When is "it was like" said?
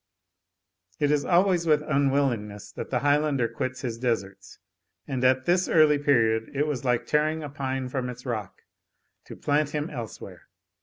6.55-7.05